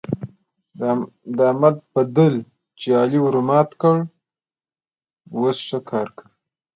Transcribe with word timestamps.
د 1.37 1.37
احمد 1.49 1.75
پدل 1.93 2.33
چې 2.79 2.87
علي 3.01 3.19
ورمات 3.23 3.69
کړ؛ 3.81 3.97
اوس 5.35 5.57
ښه 5.67 5.79
کار 5.89 6.07
کوي. 6.17 6.31